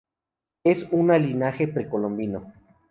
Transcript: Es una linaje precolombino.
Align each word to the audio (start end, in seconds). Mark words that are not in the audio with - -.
Es 0.63 0.87
una 0.91 1.19
linaje 1.19 1.67
precolombino. 1.67 2.51